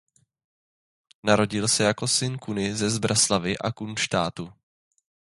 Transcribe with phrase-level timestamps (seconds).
[1.23, 4.53] Narodil se jako syn Kuny ze Zbraslavi a Kunštátu.